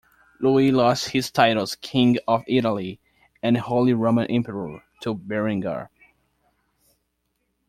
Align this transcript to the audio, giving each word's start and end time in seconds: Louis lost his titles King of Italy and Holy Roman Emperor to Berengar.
Louis 0.39 0.71
lost 0.71 1.09
his 1.09 1.29
titles 1.29 1.75
King 1.75 2.17
of 2.27 2.43
Italy 2.47 2.99
and 3.43 3.55
Holy 3.55 3.93
Roman 3.93 4.25
Emperor 4.31 4.83
to 5.01 5.13
Berengar. 5.13 5.91